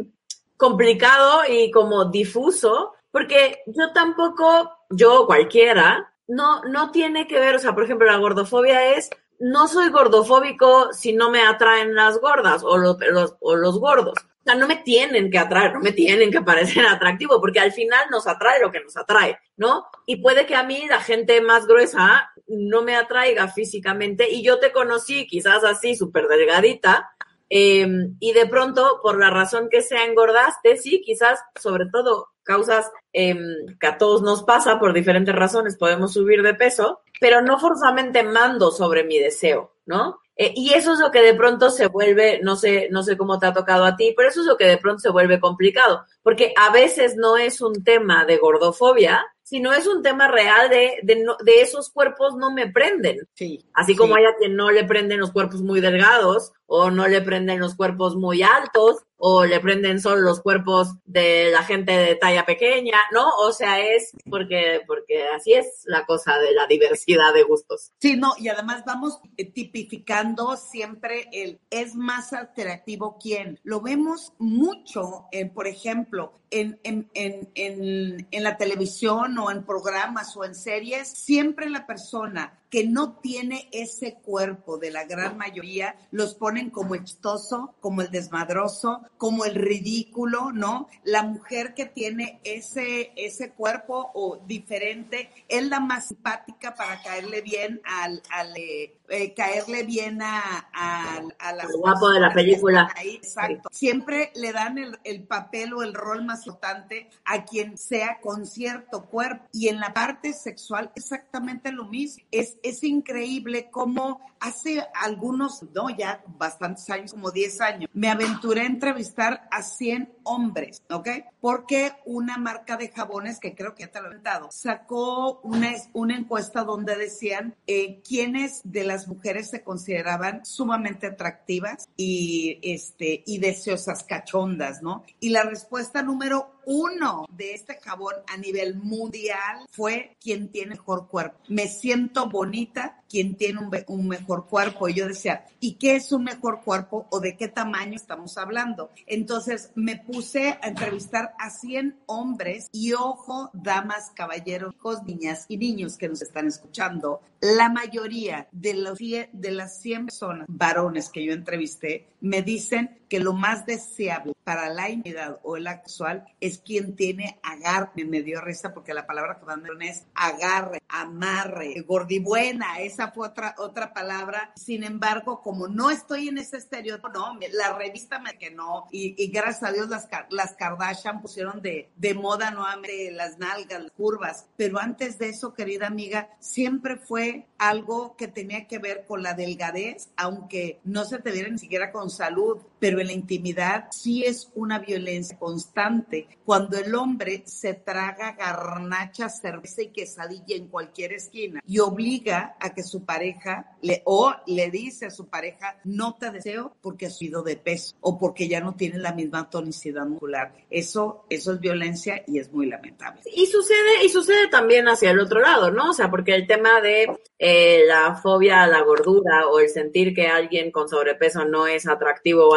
[0.57, 7.59] complicado y como difuso, porque yo tampoco, yo cualquiera, no, no tiene que ver, o
[7.59, 12.63] sea, por ejemplo, la gordofobia es no soy gordofóbico si no me atraen las gordas
[12.65, 14.15] o los, los, o los gordos.
[14.45, 18.07] sea, no me tienen que atraer, no me tienen que parecer atractivo, porque al final
[18.11, 19.87] nos atrae lo que nos atrae, ¿no?
[20.07, 24.59] Y puede que a mí la gente más gruesa no me atraiga físicamente y yo
[24.59, 27.11] te conocí quizás así, súper delgadita,
[27.49, 27.87] eh,
[28.19, 33.37] y de pronto, por la razón que sea, engordaste, sí, quizás sobre todo causas eh,
[33.81, 38.23] que a todos nos pasa por diferentes razones, podemos subir de peso, pero no forzosamente
[38.23, 40.21] mando sobre mi deseo, ¿no?
[40.39, 43.39] Eh, y eso es lo que de pronto se vuelve, no sé, no sé cómo
[43.39, 46.05] te ha tocado a ti, pero eso es lo que de pronto se vuelve complicado,
[46.23, 50.99] porque a veces no es un tema de gordofobia, sino es un tema real de,
[51.05, 53.27] de, no- de esos cuerpos no me prenden.
[53.33, 53.65] Sí.
[53.73, 57.23] Así como hay a quien no le prenden los cuerpos muy delgados, o no le
[57.23, 62.17] prenden los cuerpos muy altos, o le prenden solo los cuerpos de la gente de
[62.17, 63.29] talla pequeña, ¿no?
[63.41, 67.93] O sea, es porque, porque así es la cosa de la diversidad de gustos.
[67.99, 73.61] Sí, no, y además vamos eh, tipificando siempre el es más atractivo quién.
[73.63, 79.65] Lo vemos mucho, eh, por ejemplo, en, en, en, en, en la televisión o en
[79.65, 85.37] programas o en series, siempre la persona que no tiene ese cuerpo de la gran
[85.39, 90.89] mayoría, los ponen como exitoso, como el desmadroso, como el ridículo, ¿no?
[91.05, 97.41] La mujer que tiene ese, ese cuerpo o diferente es la más simpática para caerle
[97.41, 102.93] bien al, al eh, eh, caerle bien a, a, a El guapo de la película.
[102.97, 103.15] ahí.
[103.17, 103.69] Exacto.
[103.73, 108.47] Siempre le dan el, el papel o el rol más importante a quien sea con
[108.47, 109.47] cierto cuerpo.
[109.53, 112.25] Y en la parte sexual, exactamente lo mismo.
[112.31, 118.63] Es, es increíble cómo hace algunos, no, ya bastantes años, como 10 años, me aventuré
[118.63, 121.09] a entrevistar a 100 hombres, ¿ok?
[121.41, 125.73] Porque una marca de jabones, que creo que ya te lo he comentado, sacó una,
[125.93, 133.23] una encuesta donde decían eh, quiénes de las mujeres se consideraban sumamente atractivas y, este,
[133.27, 135.05] y deseosas cachondas, ¿no?
[135.21, 141.09] Y la respuesta número uno de este jabón a nivel mundial fue quien tiene mejor
[141.09, 141.39] cuerpo.
[141.49, 144.89] Me siento bonita quien tiene un, mejor cuerpo.
[144.89, 148.91] Y yo decía, ¿y qué es un mejor cuerpo o de qué tamaño estamos hablando?
[149.07, 155.59] Entonces me puse a entrevistar a 100 hombres y ojo, damas, caballeros, hijos, niñas y
[155.59, 157.21] niños que nos están escuchando.
[157.41, 163.21] La mayoría de, los, de las 100 personas, varones que yo entrevisté, me dicen que
[163.21, 168.05] lo más deseable para la intimidad o el actual es quien tiene agarre.
[168.05, 172.81] Me dio risa porque la palabra que a es agarre, amarre, gordibuena.
[172.81, 174.53] Esa fue otra, otra palabra.
[174.57, 178.87] Sin embargo, como no estoy en ese estereotipo, no, la revista me que no.
[178.91, 183.83] Y, y gracias a Dios las, las Kardashian pusieron de, de moda nuevamente las nalgas,
[183.83, 184.47] las curvas.
[184.57, 189.35] Pero antes de eso, querida amiga, siempre fue algo que tenía que ver con la
[189.35, 194.25] delgadez, aunque no se te viera ni siquiera con salud, pero en la intimidad sí
[194.25, 196.29] es una violencia constante.
[196.45, 202.75] Cuando el hombre se traga garnacha, cerveza y quesadilla en cualquier esquina y obliga a
[202.75, 207.17] que su pareja le, o le dice a su pareja, no te deseo porque has
[207.17, 210.55] subido de peso o porque ya no tienes la misma tonicidad muscular.
[210.71, 213.23] Eso, eso es violencia y es muy lamentable.
[213.35, 215.91] Y sucede, y sucede también hacia el otro lado, ¿no?
[215.91, 220.15] O sea, porque el tema de eh, la fobia a la gordura o el sentir
[220.15, 222.55] que alguien con sobrepeso no es atractivo o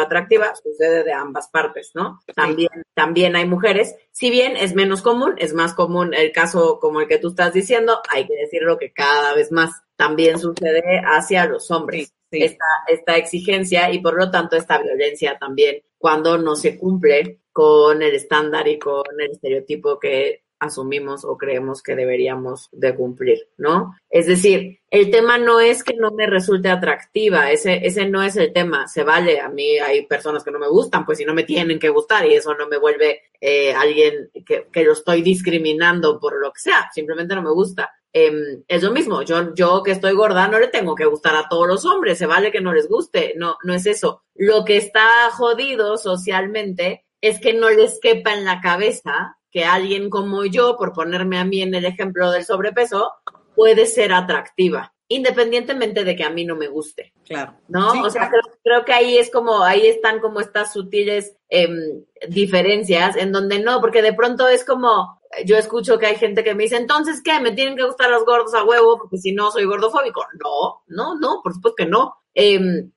[0.62, 2.20] sucede de ambas partes, ¿no?
[2.34, 7.00] También, también hay mujeres, si bien es menos común, es más común el caso como
[7.00, 11.46] el que tú estás diciendo, hay que decirlo que cada vez más también sucede hacia
[11.46, 12.12] los hombres.
[12.32, 18.02] Esta, esta exigencia y por lo tanto esta violencia también cuando no se cumple con
[18.02, 23.96] el estándar y con el estereotipo que asumimos o creemos que deberíamos de cumplir, ¿no?
[24.08, 28.36] Es decir, el tema no es que no me resulte atractiva, ese, ese no es
[28.36, 31.34] el tema, se vale, a mí hay personas que no me gustan, pues si no
[31.34, 35.22] me tienen que gustar y eso no me vuelve eh, alguien que, que lo estoy
[35.22, 37.90] discriminando por lo que sea, simplemente no me gusta.
[38.12, 41.48] Eh, es lo mismo, yo, yo que estoy gorda no le tengo que gustar a
[41.48, 44.24] todos los hombres, se vale que no les guste, no, no es eso.
[44.34, 50.10] Lo que está jodido socialmente es que no les quepa en la cabeza que alguien
[50.10, 53.12] como yo, por ponerme a mí en el ejemplo del sobrepeso,
[53.54, 57.12] puede ser atractiva, independientemente de que a mí no me guste.
[57.26, 57.54] Claro.
[57.68, 57.92] ¿No?
[57.92, 58.42] Sí, o sea, claro.
[58.42, 63.58] creo, creo que ahí es como, ahí están como estas sutiles em, diferencias en donde
[63.58, 67.22] no, porque de pronto es como, yo escucho que hay gente que me dice, entonces,
[67.22, 67.38] ¿qué?
[67.40, 68.98] ¿Me tienen que gustar los gordos a huevo?
[68.98, 70.24] Porque si no, soy gordofóbico.
[70.42, 72.16] No, no, no, por supuesto que no.
[72.34, 72.92] Em,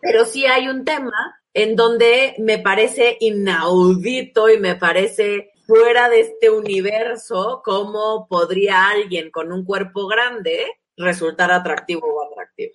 [0.00, 6.20] pero sí hay un tema en donde me parece inaudito y me parece fuera de
[6.20, 12.74] este universo cómo podría alguien con un cuerpo grande resultar atractivo o atractivo.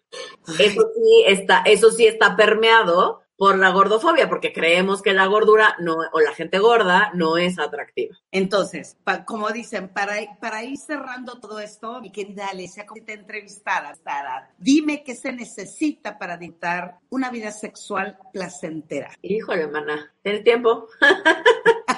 [0.60, 5.76] Eso sí está, eso sí está permeado por la gordofobia, porque creemos que la gordura
[5.80, 8.16] no, o la gente gorda no es atractiva.
[8.32, 13.14] Entonces, pa- como dicen, para, para ir cerrando todo esto, mi querida Alicia, como te
[13.14, 19.12] entrevistara, Sara, dime qué se necesita para dictar una vida sexual placentera.
[19.24, 20.88] Híjole, mana, ¿tienes tiempo?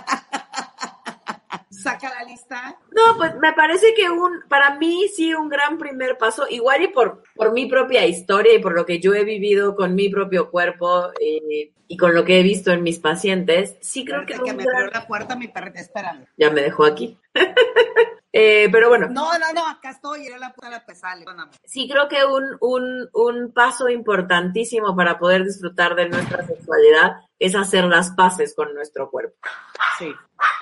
[1.86, 2.78] Saca la lista.
[2.92, 6.88] No, pues me parece que un, para mí sí un gran primer paso, igual y
[6.88, 10.50] por, por mi propia historia y por lo que yo he vivido con mi propio
[10.50, 14.64] cuerpo eh, y con lo que he visto en mis pacientes, sí creo que, me
[14.64, 16.26] gran- la puerta, mi perrita, espérame.
[16.38, 17.20] ya me dejó aquí.
[18.38, 21.54] Eh, pero bueno, No, no, no, acá estoy, era la puerta de la pesada, perdóname.
[21.64, 27.56] sí creo que un, un, un paso importantísimo para poder disfrutar de nuestra sexualidad es
[27.56, 29.38] hacer las paces con nuestro cuerpo.
[29.98, 30.14] Sí.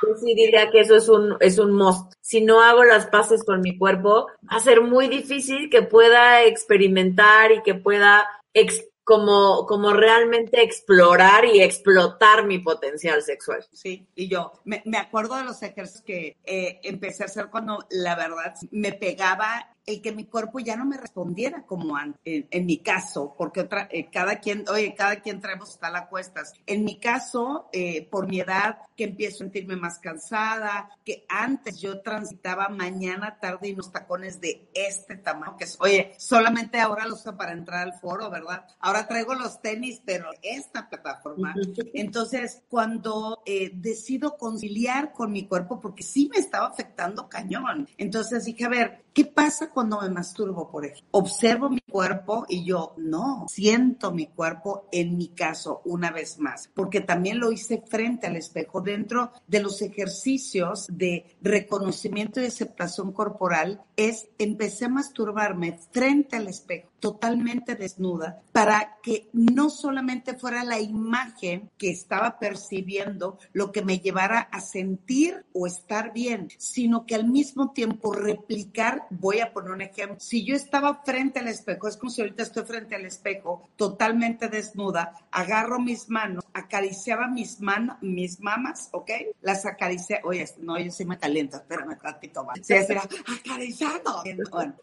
[0.08, 2.14] Yo sí diría que eso es un, es un must.
[2.22, 6.44] Si no hago las paces con mi cuerpo, va a ser muy difícil que pueda
[6.44, 13.66] experimentar y que pueda ex- como, como realmente explorar y explotar mi potencial sexual.
[13.72, 17.86] Sí, y yo me, me acuerdo de los ejercicios que eh, empecé a hacer cuando
[17.90, 22.66] la verdad me pegaba el que mi cuerpo ya no me respondiera como antes, en,
[22.66, 26.54] mi caso, porque otra, eh, cada quien, oye, cada quien traemos tal cuestas.
[26.66, 31.80] En mi caso, eh, por mi edad, que empiezo a sentirme más cansada, que antes
[31.80, 37.08] yo transitaba mañana, tarde y unos tacones de este tamaño, que es, oye, solamente ahora
[37.08, 38.66] los uso para entrar al foro, ¿verdad?
[38.80, 41.54] Ahora traigo los tenis, pero esta plataforma.
[41.94, 48.46] Entonces, cuando eh, decido conciliar con mi cuerpo, porque sí me estaba afectando cañón, entonces
[48.46, 51.08] dije, a ver, ¿qué pasa cuando me masturbo, por ejemplo?
[51.12, 56.70] Observo mi cuerpo y yo, no, siento mi cuerpo en mi caso una vez más,
[56.74, 63.12] porque también lo hice frente al espejo dentro de los ejercicios de reconocimiento y aceptación
[63.12, 70.64] corporal, es empecé a masturbarme frente al espejo, totalmente desnuda, para que no solamente fuera
[70.64, 77.06] la imagen que estaba percibiendo lo que me llevara a sentir o estar bien, sino
[77.06, 81.50] que al mismo tiempo replicar, voy a poner un ejemplo, si yo estaba frente al
[81.50, 87.28] espejo, es como si ahorita estoy frente al espejo, totalmente desnuda, agarro mis manos, acariciaba
[87.28, 89.12] mis manos, mis mamas, ¿ok?
[89.42, 92.60] Las acaricié, oye, no, yo sí me caliento, espérame ratito más.
[92.64, 94.24] Sí, acariciando.
[94.50, 94.76] Bueno,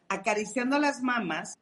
[0.79, 1.57] las mamas,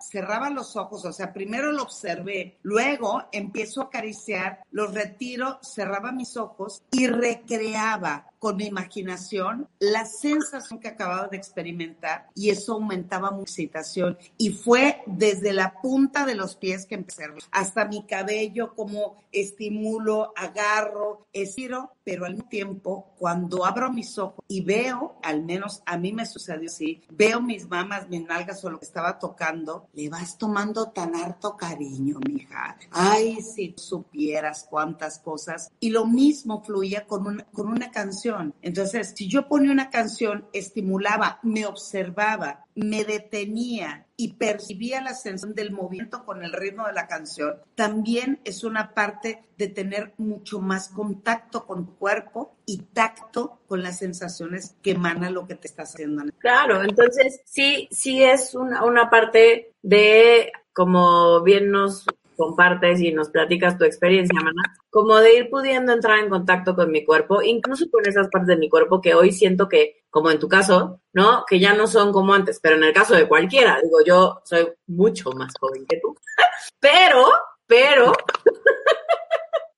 [0.00, 6.12] cerraba los ojos, o sea, primero lo observé, luego empiezo a acariciar, los retiro, cerraba
[6.12, 12.74] mis ojos y recreaba con mi imaginación la sensación que acababa de experimentar y eso
[12.74, 14.18] aumentaba mi excitación.
[14.36, 17.16] Y fue desde la punta de los pies que empecé
[17.50, 24.44] hasta mi cabello como estimulo, agarro, estiro, pero al mismo tiempo cuando abro mis ojos
[24.48, 28.70] y veo, al menos a mí me sucedió así, veo mis mamas, mis nalgas o
[28.70, 29.45] lo que estaba tocando,
[29.92, 32.76] le vas tomando tan harto cariño, mija.
[32.90, 35.70] Ay, si supieras cuántas cosas.
[35.80, 38.54] Y lo mismo fluía con una, con una canción.
[38.62, 45.54] Entonces, si yo ponía una canción, estimulaba, me observaba, me detenía y percibía la sensación
[45.54, 50.60] del movimiento con el ritmo de la canción, también es una parte de tener mucho
[50.60, 55.68] más contacto con tu cuerpo y tacto con las sensaciones que emana lo que te
[55.68, 56.24] estás haciendo.
[56.38, 63.30] Claro, entonces sí, sí es una, una parte de, como bien nos compartes y nos
[63.30, 64.38] platicas tu experiencia,
[64.90, 68.56] como de ir pudiendo entrar en contacto con mi cuerpo, incluso con esas partes de
[68.56, 71.44] mi cuerpo que hoy siento que, como en tu caso, ¿no?
[71.46, 74.66] Que ya no son como antes, pero en el caso de cualquiera, digo, yo soy
[74.86, 76.16] mucho más joven que tú,
[76.80, 77.28] pero,
[77.66, 78.14] pero,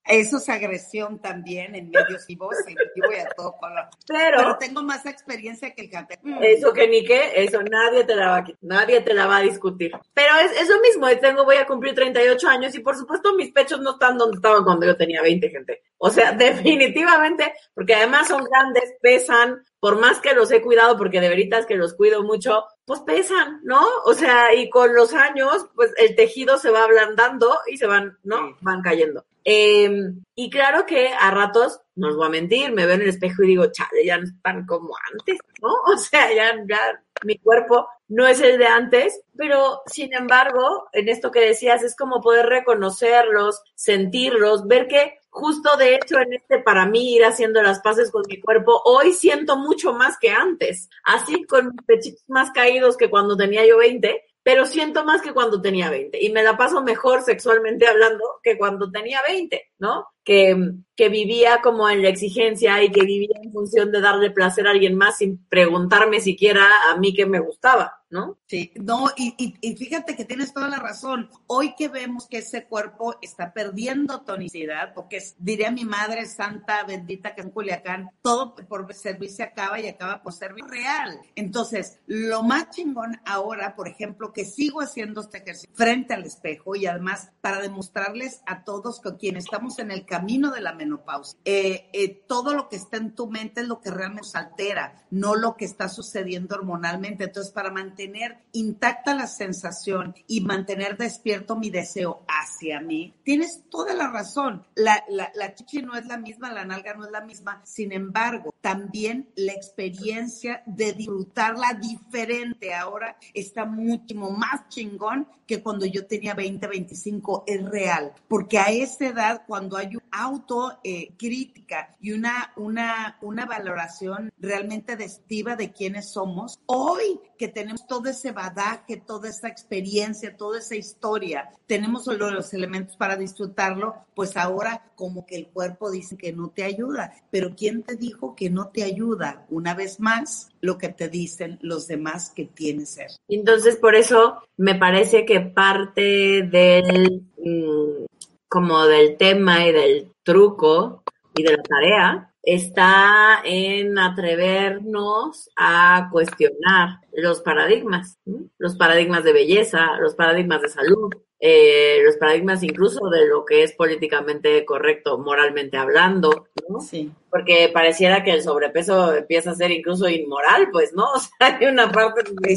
[0.08, 3.84] Eso es agresión también en medios vivos, en vivo y a todo color.
[4.06, 6.18] Pero- Pero tengo más experiencia que el cante.
[6.40, 9.42] Eso que ni qué, eso nadie te la va a nadie te la va a
[9.42, 9.92] discutir.
[10.14, 13.52] Pero es, es lo mismo, tengo, voy a cumplir 38 años y por supuesto mis
[13.52, 15.82] pechos no están donde estaban cuando yo tenía 20, gente.
[15.98, 16.32] O sea,
[16.78, 21.66] definitivamente, porque además son grandes, pesan, por más que los he cuidado, porque de veritas
[21.66, 23.86] que los cuido mucho, pues pesan, ¿no?
[24.06, 28.16] O sea, y con los años, pues el tejido se va ablandando y se van,
[28.24, 28.56] ¿no?
[28.62, 29.26] Van cayendo.
[29.44, 29.90] Eh,
[30.34, 33.42] y claro que a ratos, no os voy a mentir, me veo en el espejo
[33.42, 35.68] y digo, chale, ya no están como antes, ¿no?
[35.92, 41.10] O sea, ya, ya mi cuerpo no es el de antes, pero sin embargo, en
[41.10, 46.58] esto que decías, es como poder reconocerlos, sentirlos, ver que justo de hecho en este
[46.58, 50.88] para mí ir haciendo las paces con mi cuerpo, hoy siento mucho más que antes,
[51.04, 55.32] así con mis pechitos más caídos que cuando tenía yo 20, pero siento más que
[55.32, 60.06] cuando tenía 20 y me la paso mejor sexualmente hablando que cuando tenía 20, ¿no?
[60.24, 60.54] Que,
[60.94, 64.72] que vivía como en la exigencia y que vivía en función de darle placer a
[64.72, 68.36] alguien más sin preguntarme siquiera a mí que me gustaba, ¿no?
[68.46, 71.30] Sí, no, y, y, fíjate que tienes toda la razón.
[71.46, 77.34] Hoy que vemos que ese cuerpo está perdiendo tonicidad, porque diría mi madre santa bendita
[77.34, 81.20] que en Culiacán, todo por servir se acaba y acaba por servir real.
[81.36, 86.74] Entonces, lo más chingón ahora, por ejemplo, que sigo haciendo este ejercicio frente al espejo
[86.74, 91.38] y además para demostrarles a todos que quienes estamos en el camino de la menopausia,
[91.44, 95.34] eh, eh, todo lo que está en tu mente es lo que realmente altera, no
[95.34, 97.24] lo que está sucediendo hormonalmente.
[97.24, 103.94] Entonces, para mantener intacta la sensación y mantener despierto mi deseo hacia mí, tienes toda
[103.94, 104.66] la razón.
[104.74, 107.60] La, la, la chichi no es la misma, la nalga no es la misma.
[107.64, 115.86] Sin embargo, también la experiencia de disfrutarla diferente ahora está muchísimo más chingón que cuando
[115.86, 117.44] yo tenía 20, 25.
[117.46, 118.12] Es real.
[118.28, 125.56] Porque a esa edad, cuando hay una autocrítica y una, una, una valoración realmente destiva
[125.56, 131.50] de quiénes somos, hoy que tenemos todo ese badaje, toda esa experiencia, toda esa historia,
[131.66, 136.50] tenemos solo los elementos para disfrutarlo, pues ahora como que el cuerpo dice que no
[136.50, 137.12] te ayuda.
[137.30, 139.46] Pero ¿quién te dijo que no te ayuda?
[139.48, 143.10] Una vez más, lo que te dicen los demás que tienes ser.
[143.28, 148.06] Entonces, por eso me parece que parte del, mm,
[148.48, 151.02] como del tema y del truco
[151.34, 158.18] y de la tarea está en atrevernos a cuestionar los paradigmas,
[158.58, 163.62] los paradigmas de belleza, los paradigmas de salud, eh, los paradigmas incluso de lo que
[163.62, 166.80] es políticamente correcto, moralmente hablando, ¿no?
[166.80, 167.12] Sí.
[167.30, 171.04] Porque pareciera que el sobrepeso empieza a ser incluso inmoral, pues, ¿no?
[171.14, 172.56] O sea, hay una parte de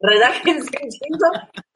[0.00, 0.70] relájense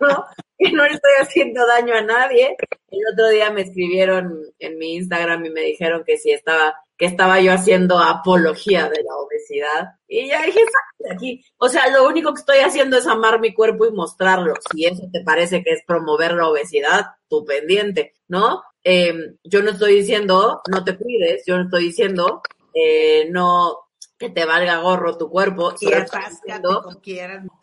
[0.00, 0.24] ¿no?
[0.58, 2.56] Que no le estoy haciendo daño a nadie.
[2.90, 7.06] El otro día me escribieron en mi Instagram y me dijeron que si estaba, que
[7.06, 9.88] estaba yo haciendo apología de la obesidad.
[10.06, 11.44] Y ya dije, "Sácate de aquí.
[11.58, 14.54] O sea, lo único que estoy haciendo es amar mi cuerpo y mostrarlo.
[14.72, 18.62] Si eso te parece que es promover la obesidad, tu pendiente, ¿no?
[18.84, 22.42] Eh, yo no estoy diciendo no te cuides, yo no estoy diciendo
[22.74, 23.78] eh, no
[24.22, 25.74] que te valga gorro tu cuerpo.
[25.80, 26.88] Y diciendo,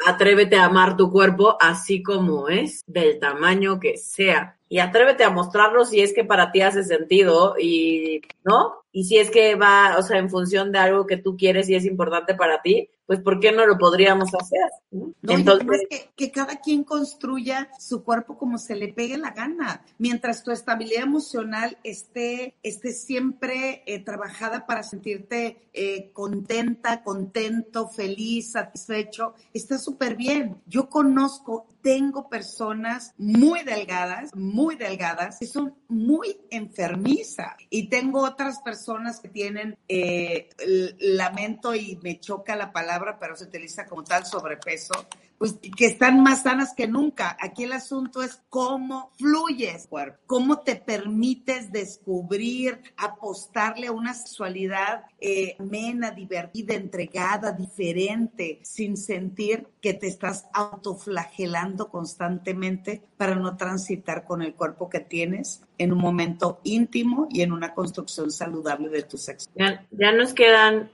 [0.05, 4.57] atrévete a amar tu cuerpo así como es, del tamaño que sea.
[4.67, 8.84] Y atrévete a mostrarlo si es que para ti hace sentido y, ¿no?
[8.91, 11.76] Y si es que va, o sea, en función de algo que tú quieres y
[11.76, 14.70] es importante para ti, pues ¿por qué no lo podríamos hacer?
[14.91, 15.16] ¿no?
[15.24, 20.43] Entonces, que, que cada quien construya su cuerpo como se le pegue la gana, mientras
[20.43, 29.34] tu estabilidad emocional esté, esté siempre eh, trabajada para sentirte eh, contenta, contento, feliz, satisfecho,
[29.53, 30.62] está súper bien.
[30.68, 38.60] Yo conozco, tengo personas muy delgadas, muy delgadas, que son muy enfermizas y tengo otras
[38.62, 40.49] personas que tienen, eh,
[40.99, 44.93] lamento y me choca la palabra, pero se utiliza como tal sobrepeso,
[45.38, 47.38] pues que están más sanas que nunca.
[47.39, 55.06] Aquí el asunto es cómo fluyes, cuerpo, cómo te permites descubrir, apostarle a una sexualidad
[55.20, 64.26] eh, amena, divertida, entregada, diferente, sin sentir que te estás autoflagelando constantemente para no transitar
[64.26, 69.04] con el cuerpo que tienes en un momento íntimo y en una construcción saludable de
[69.04, 69.50] tu sexo.
[69.56, 70.91] ya, ya nos quedan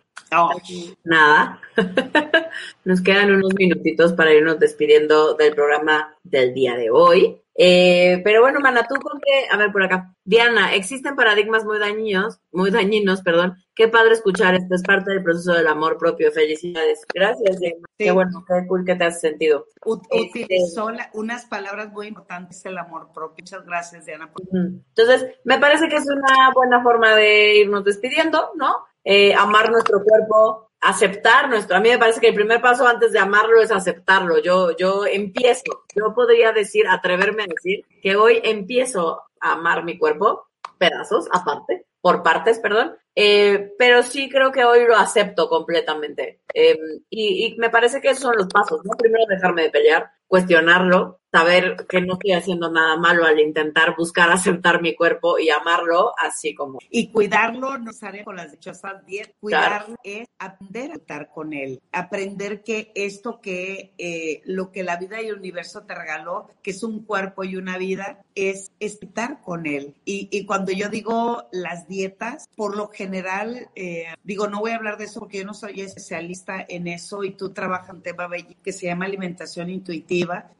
[1.04, 1.62] nada.
[2.86, 7.42] nos quedan unos minutitos para irnos despidiendo del programa del día de hoy.
[7.58, 10.14] Eh, pero bueno, Mana, tú con qué, a ver por acá.
[10.26, 13.56] Diana, existen paradigmas muy dañinos, muy dañinos, perdón.
[13.74, 16.32] Qué padre escuchar esto, es parte del proceso del amor propio.
[16.32, 17.06] Felicidades.
[17.14, 17.86] Gracias, Diana.
[17.98, 19.68] Qué bueno, qué cool que te has sentido.
[19.86, 23.44] Este- Utilizó unas palabras muy importantes, el amor propio.
[23.44, 24.30] Muchas gracias, Diana.
[24.52, 28.86] Entonces, me parece que es una buena forma de irnos despidiendo, ¿no?
[29.06, 31.78] Eh, amar nuestro cuerpo, aceptar nuestro.
[31.78, 34.40] A mí me parece que el primer paso antes de amarlo es aceptarlo.
[34.40, 39.98] Yo, yo empiezo, yo podría decir, atreverme a decir que hoy empiezo a amar mi
[39.98, 40.48] cuerpo,
[40.80, 42.96] pedazos aparte, por partes, perdón.
[43.16, 46.42] Eh, pero sí creo que hoy lo acepto completamente.
[46.54, 46.78] Eh,
[47.10, 48.98] y, y me parece que esos son los pasos, ¿no?
[48.98, 54.32] Primero dejarme de pelear, cuestionarlo, saber que no estoy haciendo nada malo al intentar buscar
[54.32, 56.80] aceptar mi cuerpo y amarlo así como.
[56.90, 59.34] Y cuidarlo no sale con las dichosas 10.
[59.40, 59.96] Cuidarlo Claro.
[60.04, 61.82] es aprender a estar con él.
[61.92, 66.72] Aprender que esto que eh, lo que la vida y el universo te regaló, que
[66.72, 69.96] es un cuerpo y una vida, es estar con él.
[70.06, 74.76] Y, y cuando yo digo las dietas, por lo general eh, digo, no voy a
[74.78, 78.02] hablar de eso porque yo no soy especialista en eso y tú trabajas en un
[78.02, 78.30] tema
[78.64, 80.15] que se llama alimentación intuitiva.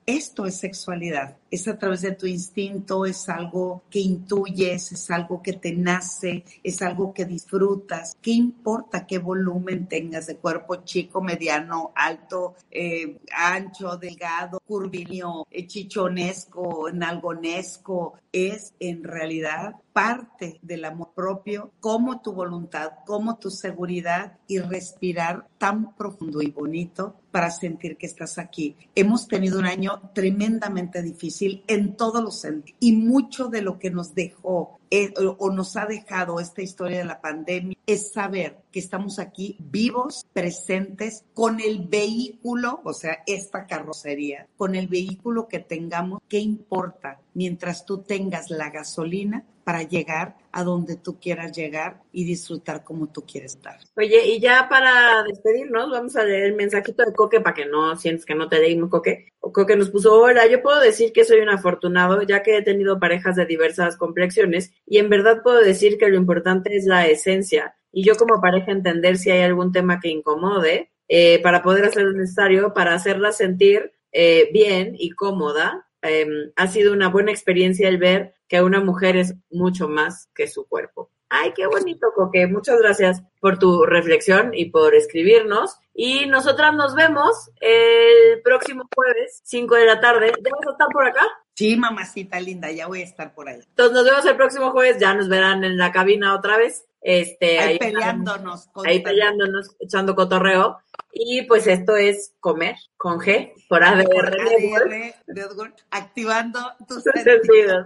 [0.06, 5.42] Esto es sexualidad, es a través de tu instinto, es algo que intuyes, es algo
[5.42, 8.16] que te nace, es algo que disfrutas.
[8.22, 15.66] ¿Qué importa qué volumen tengas de cuerpo chico, mediano, alto, eh, ancho, delgado, curvilíneo, eh,
[15.66, 18.20] chichonesco, nalgonesco?
[18.32, 25.48] Es en realidad parte del amor propio, como tu voluntad, como tu seguridad y respirar
[25.58, 28.76] tan profundo y bonito para sentir que estás aquí.
[28.94, 33.90] Hemos tenido un año tremendamente difícil en todos los sentidos y mucho de lo que
[33.90, 38.80] nos dejó eh, o nos ha dejado esta historia de la pandemia es saber que
[38.80, 45.60] estamos aquí vivos, presentes, con el vehículo, o sea, esta carrocería, con el vehículo que
[45.60, 47.22] tengamos, ¿qué importa?
[47.34, 53.08] Mientras tú tengas la gasolina para llegar a donde tú quieras llegar y disfrutar como
[53.08, 53.80] tú quieres estar.
[53.98, 57.96] Oye, y ya para despedirnos, vamos a leer el mensajito de Coque para que no
[57.96, 59.34] sientes que no te leímos, Coque.
[59.40, 63.00] Coque nos puso, hola, yo puedo decir que soy un afortunado ya que he tenido
[63.00, 67.76] parejas de diversas complexiones y en verdad puedo decir que lo importante es la esencia
[67.92, 72.04] y yo como pareja entender si hay algún tema que incomode eh, para poder hacer
[72.04, 75.85] lo necesario para hacerla sentir eh, bien y cómoda.
[76.08, 80.48] Em, ha sido una buena experiencia el ver que una mujer es mucho más que
[80.48, 81.10] su cuerpo.
[81.30, 82.48] Ay, qué bonito, Coque.
[82.48, 85.80] Muchas gracias por tu reflexión y por escribirnos.
[85.94, 90.28] Y nosotras nos vemos el próximo jueves, 5 de la tarde.
[90.28, 91.26] ¿Ya vas a estar por acá?
[91.56, 93.62] Sí, mamacita linda, ya voy a estar por ahí.
[93.68, 96.86] Entonces nos vemos el próximo jueves, ya nos verán en la cabina otra vez.
[97.02, 98.70] Este, ahí, peleándonos.
[98.86, 100.80] Ahí peleándonos, echando cotorreo.
[101.18, 104.36] Y pues esto es Comer con G por ADR,
[105.28, 105.74] Network.
[105.90, 106.60] activando
[106.90, 107.86] tus sentidos.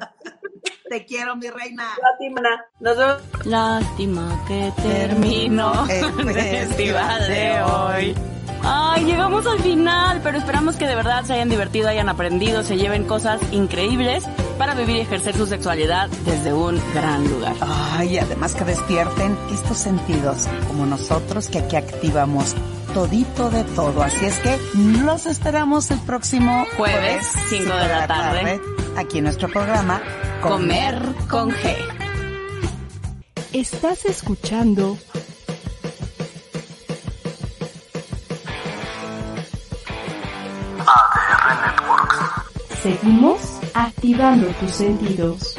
[0.89, 1.95] Te quiero, mi reina.
[2.01, 2.41] Lástima.
[2.79, 3.45] Nos vemos.
[3.45, 8.15] Lástima que terminó el festival de hoy.
[8.63, 12.77] Ay, llegamos al final, pero esperamos que de verdad se hayan divertido, hayan aprendido, se
[12.77, 14.25] lleven cosas increíbles
[14.57, 17.55] para vivir y ejercer su sexualidad desde un gran lugar.
[17.61, 22.55] Ay, además que despierten estos sentidos, como nosotros que aquí activamos
[22.93, 24.01] todito de todo.
[24.01, 24.57] Así es que
[25.03, 28.61] los esperamos el próximo jueves, 5 de la tarde,
[28.97, 30.01] aquí en nuestro programa
[30.41, 31.75] Comer con G.
[33.53, 34.97] Estás escuchando
[40.79, 42.81] ADR Networks.
[42.81, 45.57] Seguimos activando tus sentidos.